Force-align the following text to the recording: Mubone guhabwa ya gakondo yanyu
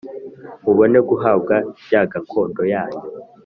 Mubone 0.63 0.97
guhabwa 1.09 1.55
ya 1.91 2.01
gakondo 2.11 2.61
yanyu 2.73 3.03